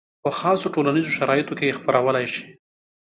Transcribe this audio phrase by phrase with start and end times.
[0.23, 2.45] په خاصو ټولنیزو شرایطو کې یې خپرولی شي.